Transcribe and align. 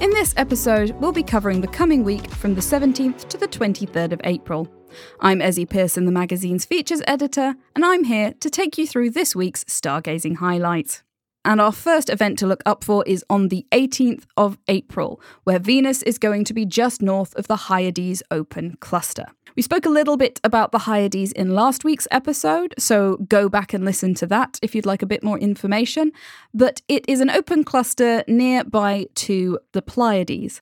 In 0.00 0.10
this 0.10 0.34
episode, 0.36 0.90
we'll 1.00 1.12
be 1.12 1.22
covering 1.22 1.60
the 1.60 1.68
coming 1.68 2.02
week 2.02 2.28
from 2.28 2.56
the 2.56 2.60
17th 2.60 3.28
to 3.28 3.38
the 3.38 3.46
23rd 3.46 4.12
of 4.12 4.20
April. 4.24 4.68
I'm 5.20 5.38
Ezzy 5.38 5.68
Pearson, 5.68 6.04
the 6.04 6.10
magazine's 6.10 6.64
features 6.64 7.00
editor, 7.06 7.54
and 7.76 7.84
I'm 7.84 8.02
here 8.02 8.34
to 8.40 8.50
take 8.50 8.76
you 8.76 8.88
through 8.88 9.10
this 9.10 9.36
week's 9.36 9.62
stargazing 9.64 10.36
highlights. 10.36 11.04
And 11.44 11.60
our 11.60 11.72
first 11.72 12.10
event 12.10 12.40
to 12.40 12.46
look 12.46 12.62
up 12.66 12.82
for 12.82 13.04
is 13.06 13.24
on 13.30 13.48
the 13.48 13.66
18th 13.70 14.24
of 14.36 14.58
April, 14.66 15.20
where 15.44 15.60
Venus 15.60 16.02
is 16.02 16.18
going 16.18 16.44
to 16.44 16.54
be 16.54 16.66
just 16.66 17.00
north 17.00 17.32
of 17.36 17.46
the 17.46 17.56
Hyades 17.56 18.22
Open 18.32 18.76
Cluster. 18.80 19.26
We 19.56 19.62
spoke 19.62 19.86
a 19.86 19.90
little 19.90 20.16
bit 20.16 20.40
about 20.42 20.72
the 20.72 20.80
Hyades 20.80 21.30
in 21.30 21.54
last 21.54 21.84
week's 21.84 22.08
episode, 22.10 22.74
so 22.76 23.18
go 23.28 23.48
back 23.48 23.72
and 23.72 23.84
listen 23.84 24.12
to 24.14 24.26
that 24.26 24.58
if 24.62 24.74
you'd 24.74 24.84
like 24.84 25.00
a 25.00 25.06
bit 25.06 25.22
more 25.22 25.38
information. 25.38 26.10
But 26.52 26.82
it 26.88 27.04
is 27.08 27.20
an 27.20 27.30
open 27.30 27.62
cluster 27.62 28.24
nearby 28.26 29.06
to 29.14 29.60
the 29.70 29.80
Pleiades. 29.80 30.60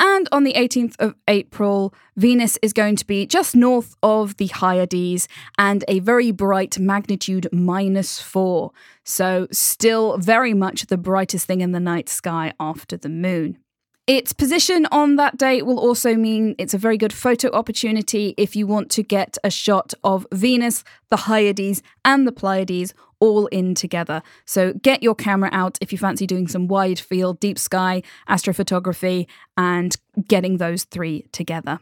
And 0.00 0.28
on 0.32 0.42
the 0.42 0.54
18th 0.54 0.96
of 0.98 1.14
April, 1.28 1.94
Venus 2.16 2.58
is 2.62 2.72
going 2.72 2.96
to 2.96 3.06
be 3.06 3.26
just 3.26 3.54
north 3.54 3.94
of 4.02 4.36
the 4.38 4.48
Hyades 4.48 5.28
and 5.56 5.84
a 5.86 6.00
very 6.00 6.32
bright 6.32 6.80
magnitude 6.80 7.48
minus 7.52 8.20
four. 8.20 8.72
So, 9.04 9.46
still 9.52 10.18
very 10.18 10.54
much 10.54 10.86
the 10.86 10.98
brightest 10.98 11.46
thing 11.46 11.60
in 11.60 11.70
the 11.70 11.78
night 11.78 12.08
sky 12.08 12.52
after 12.58 12.96
the 12.96 13.08
moon. 13.08 13.61
Its 14.08 14.32
position 14.32 14.84
on 14.90 15.14
that 15.14 15.38
date 15.38 15.64
will 15.64 15.78
also 15.78 16.16
mean 16.16 16.56
it's 16.58 16.74
a 16.74 16.78
very 16.78 16.98
good 16.98 17.12
photo 17.12 17.48
opportunity 17.52 18.34
if 18.36 18.56
you 18.56 18.66
want 18.66 18.90
to 18.90 19.00
get 19.00 19.38
a 19.44 19.50
shot 19.50 19.94
of 20.02 20.26
Venus, 20.32 20.82
the 21.08 21.16
Hyades, 21.18 21.82
and 22.04 22.26
the 22.26 22.32
Pleiades 22.32 22.94
all 23.20 23.46
in 23.46 23.76
together. 23.76 24.20
So 24.44 24.72
get 24.72 25.04
your 25.04 25.14
camera 25.14 25.50
out 25.52 25.78
if 25.80 25.92
you 25.92 25.98
fancy 25.98 26.26
doing 26.26 26.48
some 26.48 26.66
wide 26.66 26.98
field, 26.98 27.38
deep 27.38 27.60
sky 27.60 28.02
astrophotography 28.28 29.28
and 29.56 29.96
getting 30.26 30.56
those 30.56 30.82
three 30.82 31.26
together. 31.30 31.78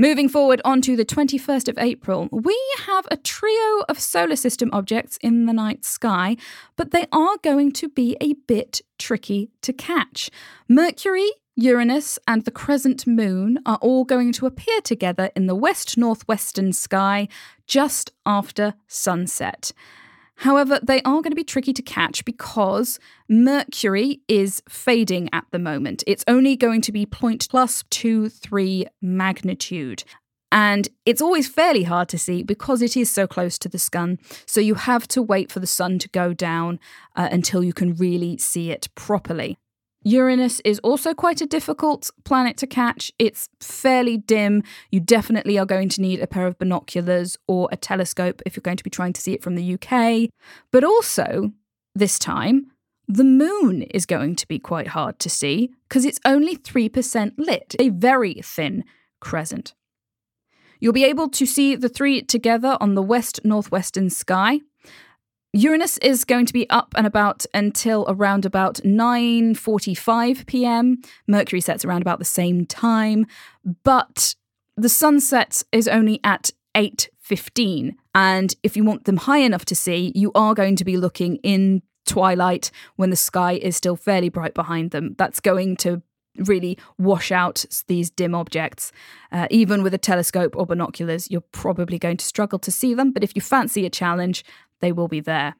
Moving 0.00 0.30
forward 0.30 0.62
onto 0.64 0.96
the 0.96 1.04
21st 1.04 1.68
of 1.68 1.76
April, 1.76 2.26
we 2.32 2.58
have 2.86 3.06
a 3.10 3.18
trio 3.18 3.84
of 3.86 4.00
solar 4.00 4.34
system 4.34 4.70
objects 4.72 5.18
in 5.20 5.44
the 5.44 5.52
night 5.52 5.84
sky, 5.84 6.38
but 6.74 6.90
they 6.90 7.04
are 7.12 7.36
going 7.42 7.70
to 7.72 7.86
be 7.90 8.16
a 8.18 8.32
bit 8.32 8.80
tricky 8.98 9.50
to 9.60 9.74
catch. 9.74 10.30
Mercury, 10.70 11.30
Uranus, 11.54 12.18
and 12.26 12.46
the 12.46 12.50
crescent 12.50 13.06
moon 13.06 13.58
are 13.66 13.76
all 13.82 14.04
going 14.06 14.32
to 14.32 14.46
appear 14.46 14.80
together 14.80 15.30
in 15.36 15.44
the 15.44 15.54
west 15.54 15.98
northwestern 15.98 16.72
sky 16.72 17.28
just 17.66 18.10
after 18.24 18.72
sunset. 18.86 19.70
However, 20.40 20.80
they 20.82 21.02
are 21.02 21.20
going 21.20 21.32
to 21.32 21.36
be 21.36 21.44
tricky 21.44 21.74
to 21.74 21.82
catch 21.82 22.24
because 22.24 22.98
Mercury 23.28 24.22
is 24.26 24.62
fading 24.70 25.28
at 25.34 25.44
the 25.50 25.58
moment. 25.58 26.02
It's 26.06 26.24
only 26.26 26.56
going 26.56 26.80
to 26.82 26.92
be 26.92 27.06
two 27.90 28.30
three 28.30 28.86
magnitude. 29.02 30.02
And 30.50 30.88
it's 31.04 31.20
always 31.20 31.46
fairly 31.46 31.82
hard 31.82 32.08
to 32.08 32.18
see 32.18 32.42
because 32.42 32.80
it 32.80 32.96
is 32.96 33.10
so 33.10 33.26
close 33.26 33.58
to 33.58 33.68
the 33.68 33.78
sun. 33.78 34.18
So 34.46 34.62
you 34.62 34.76
have 34.76 35.06
to 35.08 35.22
wait 35.22 35.52
for 35.52 35.60
the 35.60 35.66
sun 35.66 35.98
to 35.98 36.08
go 36.08 36.32
down 36.32 36.80
uh, 37.14 37.28
until 37.30 37.62
you 37.62 37.74
can 37.74 37.94
really 37.94 38.38
see 38.38 38.70
it 38.70 38.88
properly. 38.94 39.58
Uranus 40.02 40.60
is 40.64 40.78
also 40.80 41.12
quite 41.12 41.42
a 41.42 41.46
difficult 41.46 42.10
planet 42.24 42.56
to 42.58 42.66
catch. 42.66 43.12
It's 43.18 43.48
fairly 43.60 44.16
dim. 44.16 44.62
You 44.90 45.00
definitely 45.00 45.58
are 45.58 45.66
going 45.66 45.90
to 45.90 46.00
need 46.00 46.20
a 46.20 46.26
pair 46.26 46.46
of 46.46 46.58
binoculars 46.58 47.36
or 47.46 47.68
a 47.70 47.76
telescope 47.76 48.40
if 48.46 48.56
you're 48.56 48.62
going 48.62 48.78
to 48.78 48.84
be 48.84 48.90
trying 48.90 49.12
to 49.12 49.20
see 49.20 49.34
it 49.34 49.42
from 49.42 49.56
the 49.56 49.74
UK. 49.74 50.30
But 50.70 50.84
also, 50.84 51.52
this 51.94 52.18
time, 52.18 52.70
the 53.06 53.24
moon 53.24 53.82
is 53.82 54.06
going 54.06 54.36
to 54.36 54.48
be 54.48 54.58
quite 54.58 54.88
hard 54.88 55.18
to 55.18 55.28
see 55.28 55.70
because 55.88 56.04
it's 56.04 56.20
only 56.24 56.56
3% 56.56 57.32
lit, 57.36 57.74
a 57.78 57.90
very 57.90 58.34
thin 58.42 58.84
crescent. 59.20 59.74
You'll 60.78 60.94
be 60.94 61.04
able 61.04 61.28
to 61.28 61.44
see 61.44 61.76
the 61.76 61.90
three 61.90 62.22
together 62.22 62.78
on 62.80 62.94
the 62.94 63.02
west 63.02 63.40
northwestern 63.44 64.08
sky. 64.08 64.60
Uranus 65.52 65.98
is 65.98 66.24
going 66.24 66.46
to 66.46 66.52
be 66.52 66.70
up 66.70 66.94
and 66.96 67.06
about 67.06 67.44
until 67.52 68.04
around 68.08 68.46
about 68.46 68.76
9:45 68.84 70.46
p.m. 70.46 71.02
Mercury 71.26 71.60
sets 71.60 71.84
around 71.84 72.02
about 72.02 72.20
the 72.20 72.24
same 72.24 72.64
time, 72.66 73.26
but 73.82 74.36
the 74.76 74.88
sunset 74.88 75.64
is 75.72 75.88
only 75.88 76.20
at 76.22 76.52
8:15 76.76 77.96
and 78.14 78.54
if 78.62 78.76
you 78.76 78.84
want 78.84 79.04
them 79.06 79.16
high 79.16 79.38
enough 79.38 79.64
to 79.66 79.74
see, 79.74 80.12
you 80.14 80.30
are 80.36 80.54
going 80.54 80.76
to 80.76 80.84
be 80.84 80.96
looking 80.96 81.36
in 81.36 81.82
twilight 82.06 82.70
when 82.94 83.10
the 83.10 83.16
sky 83.16 83.52
is 83.52 83.76
still 83.76 83.96
fairly 83.96 84.28
bright 84.28 84.54
behind 84.54 84.92
them. 84.92 85.14
That's 85.18 85.40
going 85.40 85.76
to 85.78 86.02
really 86.36 86.78
wash 86.98 87.32
out 87.32 87.64
these 87.88 88.10
dim 88.10 88.34
objects. 88.34 88.92
Uh, 89.32 89.46
even 89.50 89.82
with 89.82 89.94
a 89.94 89.98
telescope 89.98 90.56
or 90.56 90.64
binoculars, 90.64 91.30
you're 91.30 91.40
probably 91.52 91.98
going 91.98 92.16
to 92.16 92.24
struggle 92.24 92.58
to 92.60 92.70
see 92.70 92.94
them, 92.94 93.12
but 93.12 93.24
if 93.24 93.34
you 93.34 93.42
fancy 93.42 93.84
a 93.84 93.90
challenge, 93.90 94.44
they 94.80 94.92
will 94.92 95.08
be 95.08 95.20
there. 95.20 95.54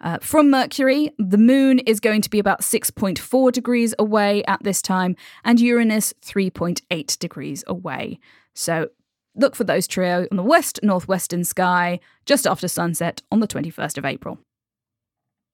Uh, 0.00 0.18
from 0.20 0.50
Mercury, 0.50 1.10
the 1.18 1.38
moon 1.38 1.80
is 1.80 1.98
going 1.98 2.22
to 2.22 2.30
be 2.30 2.38
about 2.38 2.60
6.4 2.60 3.52
degrees 3.52 3.94
away 3.98 4.44
at 4.44 4.62
this 4.62 4.80
time, 4.80 5.16
and 5.44 5.60
Uranus 5.60 6.14
3.8 6.22 7.18
degrees 7.18 7.64
away. 7.66 8.20
So 8.54 8.90
look 9.34 9.56
for 9.56 9.64
those 9.64 9.86
trio 9.86 10.26
on 10.30 10.36
the 10.36 10.42
west 10.42 10.80
northwestern 10.82 11.44
sky 11.44 12.00
just 12.26 12.46
after 12.46 12.68
sunset 12.68 13.22
on 13.32 13.40
the 13.40 13.48
21st 13.48 13.98
of 13.98 14.04
April. 14.04 14.38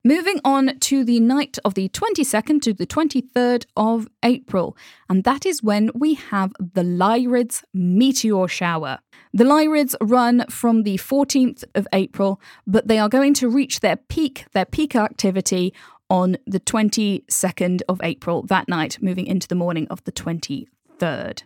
Moving 0.07 0.39
on 0.43 0.77
to 0.81 1.03
the 1.03 1.19
night 1.19 1.57
of 1.65 1.73
the 1.73 1.89
22nd 1.89 2.61
to 2.61 2.73
the 2.73 2.85
23rd 2.85 3.65
of 3.75 4.07
April, 4.21 4.77
and 5.09 5.23
that 5.23 5.47
is 5.47 5.63
when 5.63 5.89
we 5.95 6.13
have 6.13 6.53
the 6.59 6.83
Lyrids 6.83 7.63
meteor 7.73 8.47
shower. 8.47 8.99
The 9.33 9.45
Lyrids 9.45 9.95
run 9.99 10.45
from 10.47 10.83
the 10.83 10.97
14th 10.97 11.63
of 11.73 11.87
April, 11.91 12.39
but 12.67 12.87
they 12.87 12.99
are 12.99 13.09
going 13.09 13.33
to 13.33 13.49
reach 13.49 13.79
their 13.79 13.95
peak, 13.95 14.45
their 14.53 14.65
peak 14.65 14.95
activity 14.95 15.73
on 16.07 16.37
the 16.45 16.59
22nd 16.59 17.81
of 17.89 17.99
April 18.03 18.43
that 18.43 18.67
night, 18.67 18.99
moving 19.01 19.25
into 19.25 19.47
the 19.47 19.55
morning 19.55 19.87
of 19.89 20.03
the 20.03 20.11
23rd. 20.11 21.41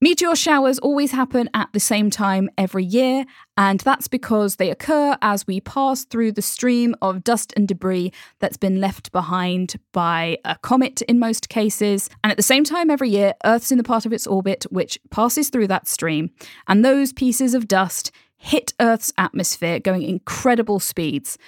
Meteor 0.00 0.36
showers 0.36 0.78
always 0.78 1.10
happen 1.10 1.50
at 1.54 1.72
the 1.72 1.80
same 1.80 2.08
time 2.08 2.48
every 2.56 2.84
year, 2.84 3.24
and 3.56 3.80
that's 3.80 4.06
because 4.06 4.54
they 4.54 4.70
occur 4.70 5.16
as 5.22 5.44
we 5.44 5.60
pass 5.60 6.04
through 6.04 6.30
the 6.30 6.40
stream 6.40 6.94
of 7.02 7.24
dust 7.24 7.52
and 7.56 7.66
debris 7.66 8.12
that's 8.38 8.56
been 8.56 8.80
left 8.80 9.10
behind 9.10 9.74
by 9.92 10.38
a 10.44 10.56
comet 10.58 11.02
in 11.02 11.18
most 11.18 11.48
cases. 11.48 12.08
And 12.22 12.30
at 12.30 12.36
the 12.36 12.44
same 12.44 12.62
time 12.62 12.90
every 12.90 13.10
year, 13.10 13.34
Earth's 13.44 13.72
in 13.72 13.78
the 13.78 13.82
part 13.82 14.06
of 14.06 14.12
its 14.12 14.24
orbit 14.24 14.66
which 14.70 15.00
passes 15.10 15.50
through 15.50 15.66
that 15.66 15.88
stream, 15.88 16.30
and 16.68 16.84
those 16.84 17.12
pieces 17.12 17.52
of 17.52 17.66
dust 17.66 18.12
hit 18.36 18.74
Earth's 18.78 19.12
atmosphere 19.18 19.80
going 19.80 20.02
incredible 20.02 20.78
speeds. 20.78 21.38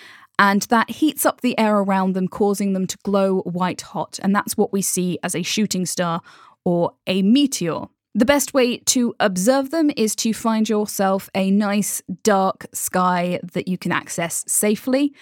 And 0.41 0.63
that 0.63 0.91
heats 0.91 1.25
up 1.25 1.41
the 1.41 1.57
air 1.57 1.77
around 1.77 2.15
them, 2.15 2.27
causing 2.27 2.73
them 2.73 2.89
to 2.89 2.99
glow 3.05 3.43
white 3.43 3.83
hot. 3.83 4.19
And 4.21 4.35
that's 4.35 4.57
what 4.57 4.73
we 4.73 4.83
see 4.83 5.21
as 5.23 5.37
a 5.37 5.43
shooting 5.43 5.87
star 5.87 6.21
or 6.65 6.95
a 7.07 7.23
meteor. 7.23 7.87
The 8.15 8.25
best 8.25 8.53
way 8.53 8.79
to 8.79 9.15
observe 9.21 9.71
them 9.71 9.91
is 9.97 10.17
to 10.17 10.35
find 10.35 10.69
yourself 10.69 11.31
a 11.33 11.51
nice 11.51 12.03
dark 12.25 12.67
sky 12.73 13.39
that 13.53 13.69
you 13.69 13.79
can 13.79 13.93
access 13.93 14.45
safely. 14.49 15.15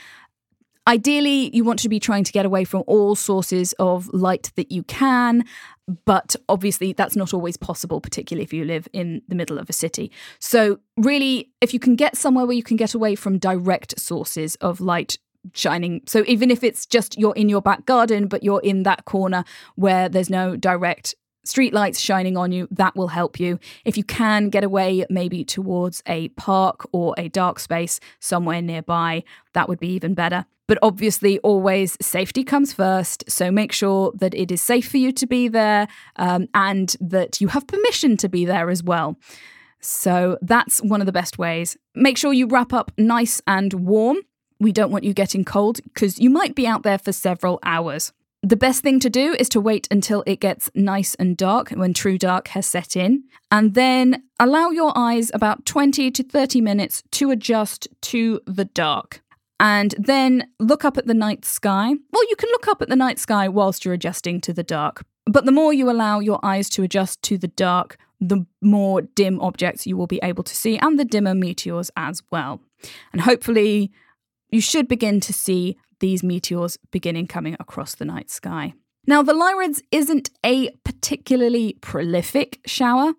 Ideally, 0.87 1.55
you 1.55 1.64
want 1.64 1.81
to 1.81 1.90
be 1.90 2.00
trying 2.00 2.25
to 2.25 2.32
get 2.32 2.46
away 2.46 2.64
from 2.64 2.82
all 2.87 3.14
sources 3.14 3.75
of 3.75 4.08
light 4.14 4.52
that 4.56 4.73
you 4.73 4.82
can, 4.85 5.44
but 6.06 6.35
obviously 6.49 6.94
that's 6.94 7.14
not 7.14 7.35
always 7.35 7.58
possible, 7.58 8.00
particularly 8.00 8.44
if 8.44 8.55
you 8.55 8.64
live 8.64 8.88
in 8.94 9.20
the 9.29 9.34
middle 9.34 9.58
of 9.58 9.69
a 9.69 9.75
city. 9.75 10.11
So, 10.38 10.81
really, 10.96 11.50
if 11.61 11.75
you 11.75 11.81
can 11.81 11.94
get 11.94 12.17
somewhere 12.17 12.46
where 12.46 12.56
you 12.56 12.62
can 12.62 12.79
get 12.79 12.94
away 12.94 13.17
from 13.17 13.37
direct 13.38 14.00
sources 14.00 14.55
of 14.56 14.81
light 14.81 15.19
shining. 15.52 16.02
So 16.06 16.25
even 16.26 16.50
if 16.50 16.64
it's 16.64 16.87
just 16.87 17.19
you're 17.19 17.34
in 17.34 17.50
your 17.50 17.62
back 17.62 17.84
garden, 17.84 18.26
but 18.26 18.43
you're 18.43 18.61
in 18.62 18.82
that 18.84 19.05
corner 19.05 19.44
where 19.76 20.08
there's 20.08 20.31
no 20.31 20.56
direct 20.56 21.14
streetlights 21.52 21.98
shining 21.98 22.36
on 22.36 22.52
you, 22.52 22.68
that 22.70 22.94
will 22.94 23.08
help 23.08 23.40
you. 23.40 23.58
If 23.84 23.96
you 23.96 24.04
can 24.04 24.50
get 24.50 24.64
away 24.64 25.04
maybe 25.08 25.44
towards 25.44 26.02
a 26.06 26.28
park 26.30 26.86
or 26.92 27.14
a 27.16 27.28
dark 27.28 27.58
space 27.58 28.00
somewhere 28.20 28.62
nearby, 28.62 29.24
that 29.54 29.68
would 29.68 29.80
be 29.80 29.88
even 29.88 30.14
better. 30.14 30.44
But 30.66 30.78
obviously, 30.82 31.38
always 31.38 31.96
safety 32.00 32.44
comes 32.44 32.74
first. 32.74 33.24
So 33.28 33.50
make 33.50 33.72
sure 33.72 34.12
that 34.16 34.34
it 34.34 34.50
is 34.50 34.60
safe 34.60 34.90
for 34.90 34.98
you 34.98 35.12
to 35.12 35.26
be 35.26 35.48
there 35.48 35.88
um, 36.16 36.46
and 36.52 36.94
that 37.00 37.40
you 37.40 37.48
have 37.48 37.66
permission 37.66 38.18
to 38.18 38.28
be 38.28 38.44
there 38.44 38.68
as 38.68 38.82
well. 38.82 39.16
So 39.80 40.36
that's 40.42 40.82
one 40.82 41.00
of 41.00 41.06
the 41.06 41.12
best 41.12 41.38
ways. 41.38 41.76
Make 41.94 42.18
sure 42.18 42.32
you 42.32 42.46
wrap 42.46 42.72
up 42.72 42.92
nice 42.98 43.40
and 43.46 43.72
warm. 43.72 44.18
We 44.60 44.72
don't 44.72 44.90
want 44.90 45.04
you 45.04 45.14
getting 45.14 45.44
cold 45.44 45.80
because 45.84 46.18
you 46.18 46.28
might 46.28 46.54
be 46.54 46.66
out 46.66 46.82
there 46.82 46.98
for 46.98 47.12
several 47.12 47.58
hours. 47.62 48.12
The 48.43 48.56
best 48.56 48.82
thing 48.82 49.00
to 49.00 49.11
do 49.11 49.35
is 49.37 49.49
to 49.49 49.61
wait 49.61 49.88
until 49.90 50.23
it 50.25 50.38
gets 50.38 50.70
nice 50.73 51.17
and 51.17 51.37
dark 51.37 51.70
when 51.70 51.93
true 51.93 52.19
dark 52.19 52.49
has 52.49 52.67
set 52.67 52.94
in, 52.94 53.25
and 53.50 53.75
then 53.75 54.23
allow 54.38 54.70
your 54.70 54.93
eyes 54.94 55.32
about 55.35 55.67
20 55.67 56.12
to 56.12 56.23
30 56.23 56.61
minutes 56.61 57.02
to 57.12 57.32
adjust 57.32 57.88
to 58.02 58.40
the 58.46 58.67
dark. 58.67 59.23
And 59.58 59.93
then 59.99 60.49
look 60.61 60.85
up 60.85 60.96
at 60.96 61.06
the 61.06 61.14
night 61.14 61.44
sky. 61.44 61.88
Well, 62.12 62.29
you 62.29 62.37
can 62.37 62.49
look 62.50 62.69
up 62.69 62.81
at 62.81 62.88
the 62.88 62.94
night 62.94 63.19
sky 63.19 63.49
whilst 63.49 63.85
you're 63.85 63.94
adjusting 63.94 64.41
to 64.43 64.52
the 64.52 64.62
dark. 64.62 65.05
But 65.26 65.44
the 65.44 65.52
more 65.52 65.73
you 65.73 65.91
allow 65.91 66.20
your 66.20 66.38
eyes 66.44 66.70
to 66.70 66.84
adjust 66.84 67.20
to 67.23 67.38
the 67.38 67.49
dark, 67.49 67.99
the 68.20 68.46
more 68.62 69.02
dim 69.02 69.41
objects 69.41 69.84
you 69.84 69.96
will 69.96 70.06
be 70.06 70.20
able 70.23 70.44
to 70.44 70.55
see, 70.55 70.79
and 70.79 70.96
the 70.96 71.05
dimmer 71.05 71.34
meteors 71.34 71.91
as 71.96 72.23
well. 72.31 72.61
And 73.12 73.23
hopefully, 73.23 73.91
you 74.50 74.61
should 74.61 74.87
begin 74.87 75.19
to 75.20 75.32
see 75.32 75.76
these 76.00 76.22
meteors 76.22 76.78
beginning 76.90 77.26
coming 77.26 77.56
across 77.58 77.94
the 77.94 78.04
night 78.04 78.30
sky. 78.30 78.74
Now, 79.06 79.22
the 79.22 79.32
Lyrids 79.32 79.80
isn't 79.90 80.30
a 80.44 80.70
particularly 80.84 81.76
prolific 81.80 82.60
shower. 82.66 83.14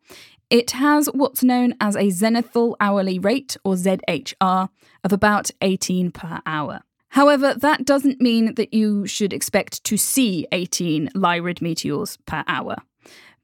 It 0.49 0.71
has 0.71 1.07
what's 1.07 1.43
known 1.43 1.75
as 1.79 1.95
a 1.95 2.09
zenithal 2.09 2.75
hourly 2.79 3.19
rate, 3.19 3.57
or 3.63 3.73
ZHR, 3.73 4.69
of 5.03 5.13
about 5.13 5.51
18 5.61 6.11
per 6.11 6.41
hour. 6.45 6.81
However, 7.09 7.55
that 7.55 7.85
doesn't 7.85 8.21
mean 8.21 8.53
that 8.55 8.73
you 8.73 9.07
should 9.07 9.33
expect 9.33 9.83
to 9.85 9.97
see 9.97 10.45
18 10.51 11.09
Lyrid 11.15 11.61
meteors 11.61 12.17
per 12.27 12.43
hour, 12.47 12.77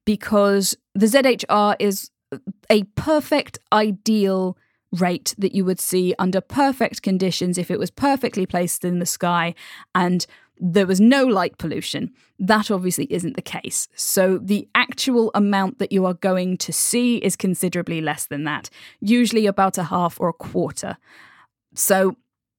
because 0.06 0.76
the 0.94 1.08
ZHR 1.08 1.76
is 1.80 2.12
a 2.70 2.84
perfect 2.96 3.58
ideal 3.74 4.58
rate 4.92 5.36
that 5.38 5.54
you 5.54 5.66
would 5.66 5.80
see 5.80 6.14
under 6.20 6.42
perfect 6.42 7.02
conditions 7.02 7.58
if 7.58 7.70
it 7.70 7.80
was 7.80 7.92
perfectly 7.92 8.46
placed 8.46 8.86
in 8.86 9.00
the 9.00 9.06
sky 9.06 9.54
and 9.94 10.26
there 10.58 10.88
was 10.88 11.02
no 11.02 11.26
light 11.26 11.58
pollution. 11.58 12.14
That 12.40 12.72
obviously 12.72 13.08
isn't 13.12 13.36
the 13.36 13.42
case. 13.42 13.88
So 13.96 14.38
the 14.38 14.68
actual 14.74 15.32
amount 15.36 15.80
that 15.80 15.92
you 15.92 16.06
are 16.06 16.14
going 16.14 16.58
to 16.60 16.72
see 16.72 17.18
is 17.18 17.36
considerably 17.36 18.02
less 18.02 18.26
than 18.26 18.46
that, 18.46 18.70
usually 19.02 19.48
about 19.48 19.78
a 19.78 19.84
half 19.84 20.20
or 20.20 20.30
a 20.30 20.34
quarter. 20.34 20.98
So 21.74 22.16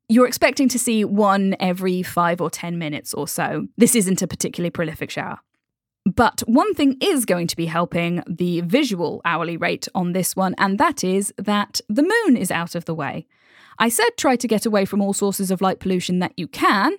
you're 0.09 0.27
expecting 0.27 0.69
to 0.69 0.79
see 0.79 1.05
one 1.05 1.57
every 1.59 2.03
five 2.03 2.41
or 2.41 2.51
10 2.51 2.79
minutes 2.79 3.15
or 3.15 3.27
so. 3.27 3.67
This 3.77 3.95
isn't 3.95 4.23
a 4.23 4.27
particularly 4.27 4.71
prolific 4.71 5.11
shower. 5.11 5.41
But 6.07 6.41
one 6.47 6.73
thing 6.73 6.97
is 7.01 7.25
going 7.25 7.49
to 7.49 7.57
be 7.57 7.67
helping 7.67 8.23
the 8.29 8.61
visual 8.61 9.21
hourly 9.25 9.57
rate 9.57 9.89
on 9.93 10.13
this 10.13 10.37
one, 10.37 10.55
and 10.57 10.79
that 10.79 11.03
is 11.03 11.35
that 11.37 11.81
the 11.89 12.05
moon 12.05 12.37
is 12.37 12.53
out 12.53 12.77
of 12.77 12.85
the 12.85 12.95
way. 12.95 13.27
I 13.79 13.89
said 13.89 14.11
try 14.17 14.37
to 14.37 14.49
get 14.49 14.65
away 14.65 14.85
from 14.85 15.03
all 15.03 15.13
sources 15.13 15.51
of 15.51 15.61
light 15.61 15.81
pollution 15.81 16.21
that 16.21 16.33
you 16.37 16.47
can. 16.47 16.93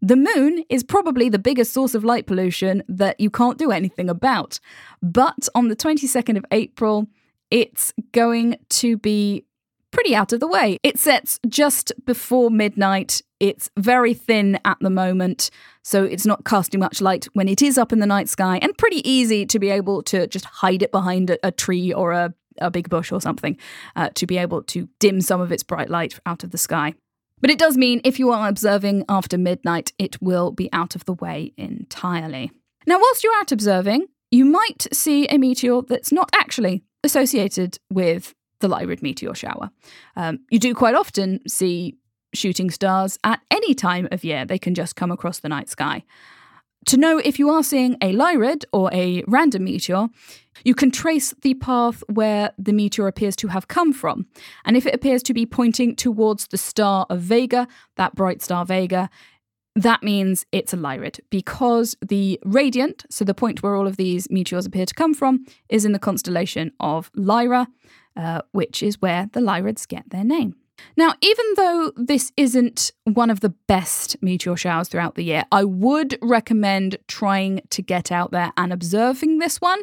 The 0.00 0.16
moon 0.16 0.64
is 0.68 0.84
probably 0.84 1.28
the 1.28 1.38
biggest 1.38 1.72
source 1.72 1.96
of 1.96 2.04
light 2.04 2.26
pollution 2.26 2.84
that 2.88 3.18
you 3.18 3.28
can't 3.28 3.58
do 3.58 3.72
anything 3.72 4.08
about. 4.08 4.60
But 5.02 5.48
on 5.56 5.66
the 5.66 5.76
22nd 5.76 6.36
of 6.36 6.46
April, 6.52 7.08
it's 7.50 7.92
going 8.12 8.58
to 8.68 8.96
be 8.98 9.46
pretty 9.94 10.14
out 10.14 10.32
of 10.32 10.40
the 10.40 10.48
way. 10.48 10.78
It 10.82 10.98
sets 10.98 11.38
just 11.48 11.92
before 12.04 12.50
midnight. 12.50 13.22
It's 13.38 13.70
very 13.78 14.12
thin 14.12 14.58
at 14.64 14.76
the 14.80 14.90
moment, 14.90 15.50
so 15.82 16.04
it's 16.04 16.26
not 16.26 16.44
casting 16.44 16.80
much 16.80 17.00
light 17.00 17.28
when 17.32 17.48
it 17.48 17.62
is 17.62 17.78
up 17.78 17.92
in 17.92 18.00
the 18.00 18.06
night 18.06 18.28
sky, 18.28 18.58
and 18.60 18.76
pretty 18.76 19.08
easy 19.08 19.46
to 19.46 19.58
be 19.58 19.70
able 19.70 20.02
to 20.04 20.26
just 20.26 20.44
hide 20.46 20.82
it 20.82 20.90
behind 20.90 21.36
a, 21.42 21.52
tree 21.52 21.92
or 21.92 22.10
a, 22.10 22.34
a 22.58 22.70
big 22.70 22.90
bush 22.90 23.12
or 23.12 23.20
something 23.20 23.56
uh, 23.94 24.10
to 24.16 24.26
be 24.26 24.36
able 24.36 24.62
to 24.64 24.88
dim 24.98 25.20
some 25.20 25.40
of 25.40 25.52
its 25.52 25.62
bright 25.62 25.88
light 25.88 26.18
out 26.26 26.42
of 26.42 26.50
the 26.50 26.58
sky. 26.58 26.94
But 27.40 27.50
it 27.50 27.58
does 27.58 27.76
mean 27.76 28.00
if 28.04 28.18
you 28.18 28.32
are 28.32 28.48
observing 28.48 29.04
after 29.08 29.38
midnight, 29.38 29.92
it 29.98 30.20
will 30.20 30.50
be 30.50 30.72
out 30.72 30.96
of 30.96 31.04
the 31.04 31.14
way 31.14 31.52
entirely. 31.56 32.50
Now, 32.86 32.98
whilst 32.98 33.22
you're 33.22 33.36
out 33.36 33.52
observing, 33.52 34.06
you 34.30 34.44
might 34.44 34.88
see 34.92 35.28
a 35.28 35.38
meteor 35.38 35.82
that's 35.82 36.10
not 36.10 36.30
actually 36.34 36.82
associated 37.04 37.78
with 37.92 38.34
the 38.64 38.74
Lyrid 38.74 39.02
meteor 39.02 39.34
shower. 39.34 39.70
Um, 40.16 40.40
you 40.50 40.58
do 40.58 40.74
quite 40.74 40.94
often 40.94 41.46
see 41.46 41.98
shooting 42.32 42.70
stars 42.70 43.18
at 43.22 43.40
any 43.50 43.74
time 43.74 44.08
of 44.10 44.24
year, 44.24 44.44
they 44.44 44.58
can 44.58 44.74
just 44.74 44.96
come 44.96 45.10
across 45.10 45.38
the 45.38 45.48
night 45.48 45.68
sky. 45.68 46.02
To 46.86 46.96
know 46.96 47.18
if 47.18 47.38
you 47.38 47.48
are 47.50 47.62
seeing 47.62 47.94
a 48.02 48.12
Lyrid 48.12 48.64
or 48.72 48.90
a 48.92 49.22
random 49.26 49.64
meteor, 49.64 50.08
you 50.64 50.74
can 50.74 50.90
trace 50.90 51.34
the 51.42 51.54
path 51.54 52.02
where 52.08 52.52
the 52.58 52.72
meteor 52.72 53.06
appears 53.06 53.36
to 53.36 53.48
have 53.48 53.68
come 53.68 53.92
from. 53.92 54.26
And 54.64 54.76
if 54.76 54.86
it 54.86 54.94
appears 54.94 55.22
to 55.24 55.34
be 55.34 55.46
pointing 55.46 55.96
towards 55.96 56.48
the 56.48 56.58
star 56.58 57.06
of 57.08 57.20
Vega, 57.20 57.68
that 57.96 58.14
bright 58.14 58.42
star 58.42 58.66
Vega, 58.66 59.08
that 59.76 60.02
means 60.02 60.46
it's 60.52 60.72
a 60.72 60.76
Lyrid 60.76 61.20
because 61.30 61.96
the 62.06 62.38
radiant, 62.44 63.04
so 63.10 63.24
the 63.24 63.34
point 63.34 63.62
where 63.62 63.74
all 63.74 63.86
of 63.86 63.96
these 63.96 64.30
meteors 64.30 64.66
appear 64.66 64.86
to 64.86 64.94
come 64.94 65.14
from, 65.14 65.46
is 65.68 65.84
in 65.84 65.92
the 65.92 65.98
constellation 65.98 66.70
of 66.80 67.10
Lyra, 67.14 67.66
uh, 68.16 68.42
which 68.52 68.82
is 68.82 69.00
where 69.00 69.28
the 69.32 69.40
Lyrids 69.40 69.86
get 69.86 70.10
their 70.10 70.24
name. 70.24 70.56
Now, 70.96 71.14
even 71.20 71.44
though 71.56 71.92
this 71.96 72.32
isn't 72.36 72.90
one 73.04 73.30
of 73.30 73.40
the 73.40 73.50
best 73.68 74.16
meteor 74.20 74.56
showers 74.56 74.88
throughout 74.88 75.14
the 75.14 75.24
year, 75.24 75.44
I 75.52 75.64
would 75.64 76.18
recommend 76.20 76.98
trying 77.06 77.60
to 77.70 77.82
get 77.82 78.10
out 78.10 78.32
there 78.32 78.52
and 78.56 78.72
observing 78.72 79.38
this 79.38 79.60
one 79.60 79.80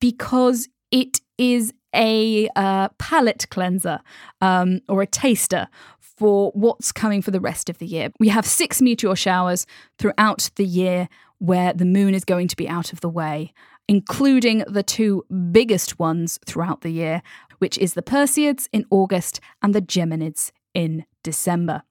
because 0.00 0.68
it 0.90 1.20
is 1.38 1.72
a 1.94 2.48
uh, 2.56 2.88
palate 2.98 3.46
cleanser 3.50 4.00
um, 4.40 4.80
or 4.88 5.02
a 5.02 5.06
taster 5.06 5.68
for 6.00 6.50
what's 6.52 6.92
coming 6.92 7.22
for 7.22 7.30
the 7.30 7.40
rest 7.40 7.68
of 7.68 7.78
the 7.78 7.86
year. 7.86 8.10
We 8.18 8.28
have 8.28 8.46
six 8.46 8.80
meteor 8.80 9.16
showers 9.16 9.66
throughout 9.98 10.50
the 10.56 10.64
year 10.64 11.08
where 11.38 11.72
the 11.72 11.84
moon 11.84 12.14
is 12.14 12.24
going 12.24 12.48
to 12.48 12.56
be 12.56 12.68
out 12.68 12.92
of 12.92 13.00
the 13.00 13.08
way, 13.08 13.52
including 13.88 14.64
the 14.66 14.82
two 14.82 15.24
biggest 15.50 15.98
ones 15.98 16.38
throughout 16.46 16.80
the 16.80 16.90
year, 16.90 17.22
which 17.58 17.78
is 17.78 17.94
the 17.94 18.02
Perseids 18.02 18.68
in 18.72 18.84
August 18.90 19.40
and 19.62 19.74
the 19.74 19.82
Geminids 19.82 20.52
in 20.74 21.04
December. 21.22 21.82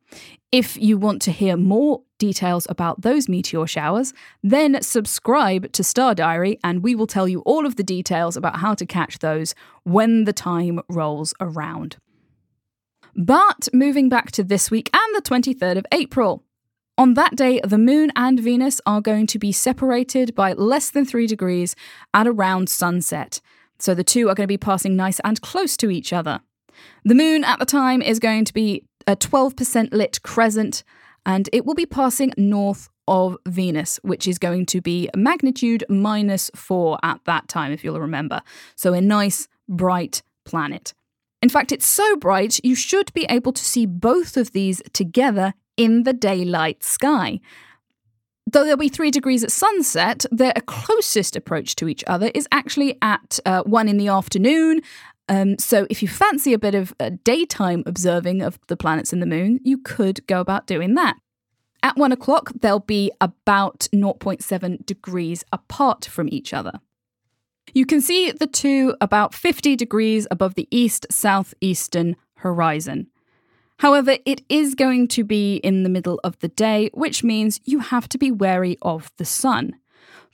If 0.52 0.78
you 0.78 0.98
want 0.98 1.22
to 1.24 1.32
hear 1.32 1.58
more 1.58 2.04
details 2.20 2.66
about 2.70 3.02
those 3.02 3.28
meteor 3.28 3.68
showers, 3.68 4.14
then 4.42 4.82
subscribe 4.82 5.72
to 5.74 5.84
Star 5.84 6.16
Diary 6.16 6.60
and 6.64 6.84
we 6.84 6.96
will 6.96 7.08
tell 7.08 7.28
you 7.28 7.42
all 7.42 7.66
of 7.66 7.76
the 7.76 7.84
details 7.84 8.38
about 8.38 8.58
how 8.58 8.74
to 8.76 8.86
catch 8.86 9.20
those 9.20 9.54
when 9.84 10.24
the 10.24 10.34
time 10.34 10.80
rolls 10.88 11.34
around. 11.42 11.98
But 13.16 13.70
moving 13.74 14.08
back 14.08 14.32
to 14.34 14.44
this 14.44 14.70
week 14.70 14.90
and 14.94 15.16
the 15.16 15.22
23rd 15.22 15.78
of 15.78 15.86
April. 15.92 16.44
On 16.98 17.14
that 17.16 17.36
day, 17.36 17.60
the 17.62 17.78
Moon 17.78 18.12
and 18.16 18.40
Venus 18.40 18.80
are 18.86 19.02
going 19.02 19.28
to 19.28 19.40
be 19.40 19.52
separated 19.52 20.34
by 20.34 20.54
less 20.54 20.90
than 20.90 21.06
three 21.06 21.28
degrees 21.28 21.76
at 22.14 22.28
around 22.28 22.70
sunset. 22.70 23.42
So 23.80 23.94
the 23.94 24.04
two 24.04 24.30
are 24.30 24.36
going 24.36 24.46
to 24.46 24.48
be 24.48 24.58
passing 24.58 24.96
nice 24.96 25.20
and 25.24 25.42
close 25.42 25.78
to 25.78 25.90
each 25.90 26.14
other. 26.14 26.42
The 27.04 27.16
Moon 27.16 27.44
at 27.44 27.60
the 27.60 27.66
time 27.66 28.02
is 28.02 28.20
going 28.20 28.46
to 28.46 28.54
be 28.54 28.84
a 29.08 29.16
12% 29.16 29.94
lit 29.94 30.22
crescent, 30.24 30.84
and 31.26 31.50
it 31.54 31.66
will 31.66 31.76
be 31.76 31.86
passing 31.86 32.34
north 32.38 32.90
of 33.08 33.38
Venus, 33.48 34.00
which 34.04 34.28
is 34.28 34.40
going 34.40 34.66
to 34.68 34.82
be 34.82 35.10
magnitude 35.16 35.84
minus 35.90 36.50
four 36.56 36.98
at 37.04 37.20
that 37.26 37.48
time, 37.48 37.72
if 37.72 37.84
you'll 37.84 38.00
remember. 38.00 38.42
So 38.76 38.94
a 38.94 39.02
nice, 39.02 39.48
bright 39.68 40.24
planet. 40.44 40.94
In 41.42 41.50
fact, 41.50 41.72
it's 41.72 41.86
so 41.86 42.16
bright 42.16 42.60
you 42.64 42.76
should 42.76 43.14
be 43.14 43.26
able 43.30 43.54
to 43.54 43.64
see 43.64 43.86
both 43.86 44.38
of 44.38 44.52
these 44.52 44.82
together 44.94 45.54
in 45.78 46.04
the 46.04 46.14
daylight 46.14 46.84
sky. 46.84 47.40
Though 48.48 48.64
there'll 48.64 48.78
be 48.78 48.90
three 48.90 49.12
degrees 49.12 49.44
at 49.44 49.52
sunset, 49.52 50.26
their 50.32 50.54
closest 50.68 51.36
approach 51.36 51.76
to 51.78 51.88
each 51.88 52.04
other 52.06 52.30
is 52.36 52.48
actually 52.52 52.98
at 53.02 53.40
uh, 53.46 53.64
one 53.64 53.88
in 53.88 53.98
the 53.98 54.08
afternoon. 54.08 54.82
Um, 55.28 55.58
so, 55.58 55.88
if 55.90 56.04
you 56.04 56.08
fancy 56.08 56.54
a 56.54 56.60
bit 56.60 56.76
of 56.76 56.94
uh, 57.00 57.10
daytime 57.24 57.82
observing 57.88 58.44
of 58.44 58.60
the 58.68 58.78
planets 58.78 59.12
and 59.12 59.22
the 59.22 59.26
moon, 59.26 59.60
you 59.64 59.80
could 59.80 60.26
go 60.28 60.40
about 60.40 60.68
doing 60.68 60.94
that. 60.94 61.18
At 61.82 61.98
one 61.98 62.12
o'clock, 62.12 62.52
they'll 62.62 62.80
be 62.80 63.12
about 63.20 63.88
0.7 63.94 64.86
degrees 64.86 65.44
apart 65.52 66.06
from 66.06 66.30
each 66.30 66.54
other. 66.54 66.74
You 67.74 67.86
can 67.86 68.02
see 68.02 68.32
the 68.32 68.48
two 68.48 68.96
about 69.02 69.34
50 69.34 69.76
degrees 69.76 70.28
above 70.30 70.54
the 70.54 70.68
east 70.70 71.08
southeastern 71.10 72.16
horizon. 72.38 73.08
However, 73.78 74.18
it 74.26 74.42
is 74.48 74.76
going 74.76 75.08
to 75.10 75.24
be 75.24 75.58
in 75.58 75.84
the 75.84 75.90
middle 75.90 76.20
of 76.24 76.40
the 76.40 76.48
day, 76.48 76.90
which 76.94 77.24
means 77.24 77.60
you 77.66 77.80
have 77.80 78.08
to 78.10 78.18
be 78.18 78.32
wary 78.32 78.78
of 78.82 79.12
the 79.18 79.26
sun. 79.26 79.76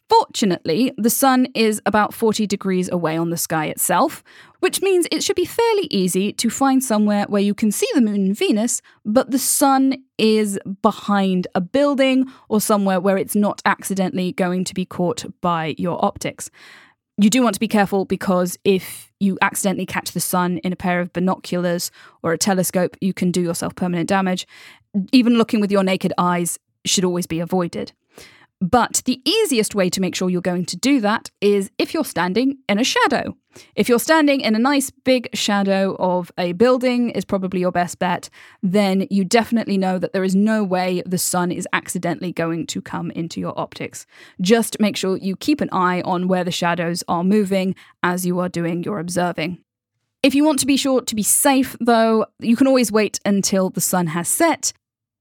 Fortunately, 0.09 0.91
the 0.97 1.09
sun 1.09 1.47
is 1.55 1.81
about 1.85 2.13
40 2.13 2.45
degrees 2.45 2.89
away 2.91 3.15
on 3.15 3.29
the 3.29 3.37
sky 3.37 3.67
itself, 3.67 4.25
which 4.59 4.81
means 4.81 5.07
it 5.09 5.23
should 5.23 5.37
be 5.37 5.45
fairly 5.45 5.87
easy 5.89 6.33
to 6.33 6.49
find 6.49 6.83
somewhere 6.83 7.23
where 7.29 7.41
you 7.41 7.53
can 7.53 7.71
see 7.71 7.87
the 7.93 8.01
moon 8.01 8.25
and 8.25 8.37
Venus, 8.37 8.81
but 9.05 9.31
the 9.31 9.39
sun 9.39 10.03
is 10.17 10.59
behind 10.81 11.47
a 11.55 11.61
building 11.61 12.25
or 12.49 12.59
somewhere 12.59 12.99
where 12.99 13.17
it's 13.17 13.37
not 13.37 13.61
accidentally 13.63 14.33
going 14.33 14.65
to 14.65 14.73
be 14.73 14.85
caught 14.85 15.23
by 15.39 15.75
your 15.77 16.03
optics 16.03 16.51
you 17.21 17.29
do 17.29 17.43
want 17.43 17.53
to 17.53 17.59
be 17.59 17.67
careful 17.67 18.05
because 18.05 18.57
if 18.63 19.11
you 19.19 19.37
accidentally 19.41 19.85
catch 19.85 20.11
the 20.11 20.19
sun 20.19 20.57
in 20.59 20.73
a 20.73 20.75
pair 20.75 20.99
of 20.99 21.13
binoculars 21.13 21.91
or 22.23 22.33
a 22.33 22.37
telescope, 22.37 22.97
you 22.99 23.13
can 23.13 23.31
do 23.31 23.41
yourself 23.41 23.75
permanent 23.75 24.09
damage. 24.09 24.47
Even 25.11 25.37
looking 25.37 25.61
with 25.61 25.71
your 25.71 25.83
naked 25.83 26.11
eyes 26.17 26.57
should 26.83 27.05
always 27.05 27.27
be 27.27 27.39
avoided. 27.39 27.91
But 28.61 29.01
the 29.05 29.19
easiest 29.27 29.73
way 29.73 29.89
to 29.89 29.99
make 29.99 30.13
sure 30.13 30.29
you're 30.29 30.39
going 30.39 30.65
to 30.67 30.77
do 30.77 31.01
that 31.01 31.31
is 31.41 31.71
if 31.79 31.95
you're 31.95 32.05
standing 32.05 32.59
in 32.69 32.77
a 32.77 32.83
shadow. 32.83 33.35
If 33.75 33.89
you're 33.89 33.99
standing 33.99 34.41
in 34.41 34.55
a 34.55 34.59
nice 34.59 34.91
big 34.91 35.27
shadow 35.33 35.97
of 35.99 36.31
a 36.37 36.53
building 36.53 37.09
is 37.09 37.25
probably 37.25 37.59
your 37.59 37.71
best 37.71 37.97
bet, 37.97 38.29
then 38.61 39.07
you 39.09 39.25
definitely 39.25 39.79
know 39.79 39.97
that 39.97 40.13
there 40.13 40.23
is 40.23 40.35
no 40.35 40.63
way 40.63 41.01
the 41.07 41.17
sun 41.17 41.51
is 41.51 41.67
accidentally 41.73 42.31
going 42.31 42.67
to 42.67 42.81
come 42.83 43.09
into 43.11 43.39
your 43.39 43.59
optics. 43.59 44.05
Just 44.39 44.79
make 44.79 44.95
sure 44.95 45.17
you 45.17 45.35
keep 45.35 45.59
an 45.59 45.69
eye 45.71 46.01
on 46.01 46.27
where 46.27 46.43
the 46.43 46.51
shadows 46.51 47.03
are 47.07 47.23
moving 47.23 47.75
as 48.03 48.27
you 48.27 48.39
are 48.39 48.47
doing 48.47 48.83
your 48.83 48.99
observing. 48.99 49.57
If 50.21 50.35
you 50.35 50.45
want 50.45 50.59
to 50.59 50.67
be 50.67 50.77
sure 50.77 51.01
to 51.01 51.15
be 51.15 51.23
safe, 51.23 51.75
though, 51.81 52.27
you 52.39 52.55
can 52.55 52.67
always 52.67 52.91
wait 52.91 53.19
until 53.25 53.71
the 53.71 53.81
sun 53.81 54.07
has 54.07 54.27
set 54.27 54.71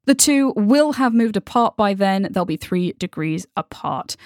the 0.07 0.15
two 0.15 0.53
will 0.57 0.93
have 0.95 1.15
moved 1.15 1.37
apart 1.37 1.77
by 1.77 1.95
then, 1.95 2.29
they'll 2.31 2.45
be 2.45 2.57
three 2.57 2.93
degrees 2.95 3.47
apart. 3.57 4.17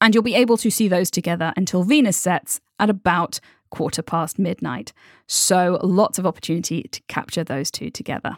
And 0.00 0.14
you'll 0.14 0.24
be 0.24 0.34
able 0.34 0.56
to 0.58 0.70
see 0.70 0.88
those 0.88 1.10
together 1.10 1.52
until 1.56 1.82
Venus 1.82 2.16
sets 2.16 2.60
at 2.78 2.90
about 2.90 3.40
quarter 3.70 4.02
past 4.02 4.38
midnight. 4.38 4.92
So 5.26 5.78
lots 5.82 6.18
of 6.18 6.26
opportunity 6.26 6.84
to 6.84 7.00
capture 7.08 7.44
those 7.44 7.70
two 7.70 7.90
together. 7.90 8.36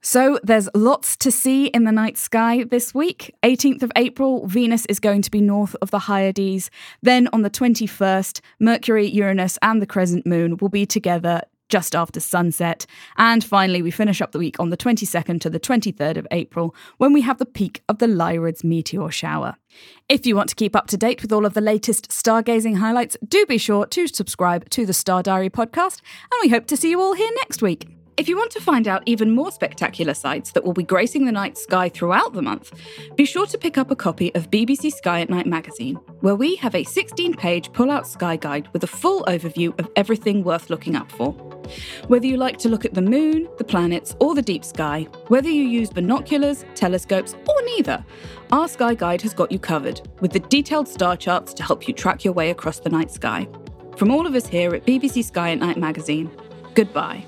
So 0.00 0.38
there's 0.44 0.68
lots 0.74 1.16
to 1.16 1.30
see 1.30 1.66
in 1.66 1.84
the 1.84 1.92
night 1.92 2.16
sky 2.16 2.62
this 2.62 2.94
week. 2.94 3.34
18th 3.42 3.82
of 3.82 3.90
April, 3.96 4.46
Venus 4.46 4.86
is 4.86 5.00
going 5.00 5.22
to 5.22 5.30
be 5.30 5.40
north 5.40 5.74
of 5.82 5.90
the 5.90 5.98
Hyades. 5.98 6.70
Then 7.02 7.28
on 7.32 7.42
the 7.42 7.50
21st, 7.50 8.40
Mercury, 8.60 9.08
Uranus, 9.08 9.58
and 9.60 9.82
the 9.82 9.86
crescent 9.86 10.24
moon 10.24 10.56
will 10.58 10.68
be 10.68 10.86
together 10.86 11.42
just 11.68 11.94
after 11.94 12.20
sunset. 12.20 12.86
And 13.16 13.44
finally, 13.44 13.82
we 13.82 13.90
finish 13.90 14.20
up 14.20 14.32
the 14.32 14.38
week 14.38 14.58
on 14.58 14.70
the 14.70 14.76
22nd 14.76 15.40
to 15.40 15.50
the 15.50 15.60
23rd 15.60 16.16
of 16.16 16.26
April 16.30 16.74
when 16.96 17.12
we 17.12 17.22
have 17.22 17.38
the 17.38 17.46
peak 17.46 17.82
of 17.88 17.98
the 17.98 18.06
Lyrids 18.06 18.64
meteor 18.64 19.10
shower. 19.10 19.56
If 20.08 20.26
you 20.26 20.34
want 20.34 20.48
to 20.50 20.54
keep 20.54 20.74
up 20.74 20.86
to 20.88 20.96
date 20.96 21.22
with 21.22 21.32
all 21.32 21.44
of 21.44 21.54
the 21.54 21.60
latest 21.60 22.08
stargazing 22.08 22.78
highlights, 22.78 23.16
do 23.26 23.44
be 23.46 23.58
sure 23.58 23.86
to 23.86 24.06
subscribe 24.06 24.68
to 24.70 24.86
the 24.86 24.94
Star 24.94 25.22
Diary 25.22 25.50
podcast, 25.50 26.00
and 26.22 26.40
we 26.42 26.48
hope 26.48 26.66
to 26.66 26.76
see 26.76 26.90
you 26.90 27.00
all 27.00 27.14
here 27.14 27.30
next 27.36 27.62
week. 27.62 27.97
If 28.18 28.28
you 28.28 28.36
want 28.36 28.50
to 28.50 28.60
find 28.60 28.88
out 28.88 29.04
even 29.06 29.30
more 29.30 29.52
spectacular 29.52 30.12
sights 30.12 30.50
that 30.50 30.64
will 30.64 30.72
be 30.72 30.82
gracing 30.82 31.24
the 31.24 31.30
night 31.30 31.56
sky 31.56 31.88
throughout 31.88 32.32
the 32.32 32.42
month, 32.42 32.72
be 33.14 33.24
sure 33.24 33.46
to 33.46 33.56
pick 33.56 33.78
up 33.78 33.92
a 33.92 33.96
copy 33.96 34.34
of 34.34 34.50
BBC 34.50 34.92
Sky 34.92 35.20
at 35.20 35.30
Night 35.30 35.46
magazine, 35.46 35.94
where 36.18 36.34
we 36.34 36.56
have 36.56 36.74
a 36.74 36.82
16 36.82 37.34
page 37.34 37.72
pull 37.72 37.92
out 37.92 38.08
sky 38.08 38.34
guide 38.34 38.66
with 38.72 38.82
a 38.82 38.88
full 38.88 39.22
overview 39.26 39.78
of 39.78 39.88
everything 39.94 40.42
worth 40.42 40.68
looking 40.68 40.96
up 40.96 41.12
for. 41.12 41.30
Whether 42.08 42.26
you 42.26 42.36
like 42.36 42.58
to 42.58 42.68
look 42.68 42.84
at 42.84 42.92
the 42.92 43.02
moon, 43.02 43.48
the 43.56 43.62
planets, 43.62 44.16
or 44.18 44.34
the 44.34 44.42
deep 44.42 44.64
sky, 44.64 45.06
whether 45.28 45.48
you 45.48 45.62
use 45.62 45.90
binoculars, 45.90 46.64
telescopes, 46.74 47.36
or 47.48 47.62
neither, 47.66 48.04
our 48.50 48.66
Sky 48.66 48.96
Guide 48.96 49.22
has 49.22 49.32
got 49.32 49.52
you 49.52 49.60
covered, 49.60 50.00
with 50.18 50.32
the 50.32 50.40
detailed 50.40 50.88
star 50.88 51.16
charts 51.16 51.54
to 51.54 51.62
help 51.62 51.86
you 51.86 51.94
track 51.94 52.24
your 52.24 52.34
way 52.34 52.50
across 52.50 52.80
the 52.80 52.90
night 52.90 53.12
sky. 53.12 53.46
From 53.96 54.10
all 54.10 54.26
of 54.26 54.34
us 54.34 54.48
here 54.48 54.74
at 54.74 54.84
BBC 54.84 55.24
Sky 55.24 55.52
at 55.52 55.60
Night 55.60 55.76
magazine, 55.76 56.28
goodbye. 56.74 57.24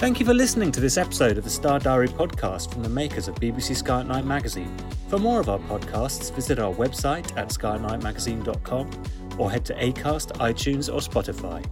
Thank 0.00 0.18
you 0.18 0.24
for 0.24 0.32
listening 0.32 0.72
to 0.72 0.80
this 0.80 0.96
episode 0.96 1.36
of 1.36 1.44
the 1.44 1.50
Star 1.50 1.78
Diary 1.78 2.08
podcast 2.08 2.72
from 2.72 2.82
the 2.82 2.88
makers 2.88 3.28
of 3.28 3.34
BBC 3.34 3.76
Sky 3.76 4.00
at 4.00 4.06
Night 4.06 4.24
magazine. 4.24 4.74
For 5.08 5.18
more 5.18 5.40
of 5.40 5.50
our 5.50 5.58
podcasts, 5.58 6.34
visit 6.34 6.58
our 6.58 6.72
website 6.72 7.36
at 7.36 7.50
skynightmagazine.com 7.50 8.90
or 9.36 9.50
head 9.50 9.66
to 9.66 9.74
Acast, 9.74 10.32
iTunes, 10.38 10.88
or 10.88 11.00
Spotify. 11.00 11.62